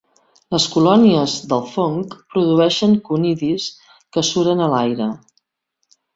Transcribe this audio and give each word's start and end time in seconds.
Les 0.53 0.63
colònies 0.75 1.35
del 1.51 1.61
fong 1.73 1.99
produeixen 2.15 2.97
conidis 3.11 3.69
que 4.17 4.27
suren 4.31 4.65
a 4.67 4.73
l'aire. 4.75 5.13